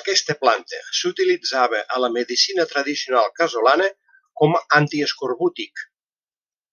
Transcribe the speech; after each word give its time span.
Aquesta 0.00 0.36
planta 0.44 0.78
s'utilitzava 1.00 1.82
a 1.96 2.00
la 2.04 2.10
medicina 2.16 2.66
tradicional 2.72 3.30
casolana 3.42 3.92
com 4.44 4.60
a 4.62 4.66
antiescorbútic. 4.82 5.86